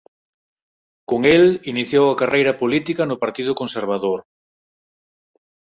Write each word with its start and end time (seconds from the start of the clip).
Con 1.09 1.21
el 1.35 1.45
iniciou 1.73 2.05
a 2.09 2.17
carreira 2.21 2.53
política 2.61 3.03
no 3.07 3.19
Partido 3.23 3.51
Conservador. 3.61 4.19